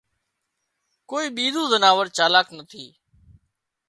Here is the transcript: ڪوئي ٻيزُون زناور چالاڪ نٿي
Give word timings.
ڪوئي 1.09 1.27
ٻيزُون 1.35 1.65
زناور 1.73 2.05
چالاڪ 2.17 2.47
نٿي 2.57 2.85